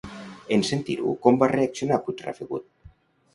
[0.55, 2.67] En sentir-ho, com va reaccionar Puigrafegut?